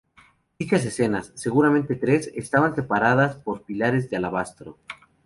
[0.57, 4.79] Dichas escenas, seguramente tres, estaban separadas por pilares de alabastro.